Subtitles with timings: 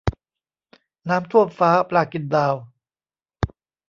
[1.09, 2.55] น้ำท่วมฟ้า ปลากินดาว